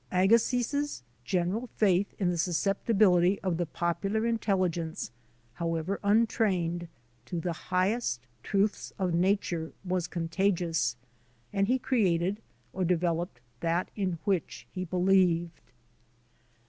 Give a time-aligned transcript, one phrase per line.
[0.11, 5.11] Agassiz s general faith in the suscepti bility of the popular intelligence,
[5.53, 6.87] however untrained,
[7.23, 10.95] to the highest truths of nature, was contagious,
[11.53, 12.41] and he created
[12.73, 15.61] or developed that in ivhich.he believed."